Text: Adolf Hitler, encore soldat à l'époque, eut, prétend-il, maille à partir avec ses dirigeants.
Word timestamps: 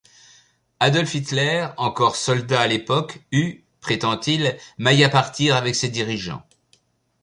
Adolf 0.79 1.11
Hitler, 1.13 1.67
encore 1.77 2.15
soldat 2.15 2.61
à 2.61 2.65
l'époque, 2.65 3.21
eut, 3.31 3.63
prétend-il, 3.81 4.57
maille 4.79 5.03
à 5.03 5.09
partir 5.09 5.55
avec 5.55 5.75
ses 5.75 5.89
dirigeants. 5.89 6.41